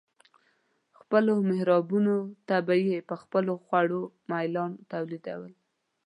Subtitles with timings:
[0.99, 2.15] خپلو محرابونو
[2.47, 5.51] ته به یې په خپلو خوړو ملایان تولیدول.